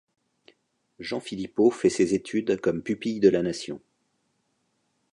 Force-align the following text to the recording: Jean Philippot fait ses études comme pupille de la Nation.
Jean 0.97 1.19
Philippot 1.19 1.69
fait 1.69 1.91
ses 1.91 2.15
études 2.15 2.59
comme 2.59 2.81
pupille 2.81 3.19
de 3.19 3.29
la 3.29 3.43
Nation. 3.43 3.79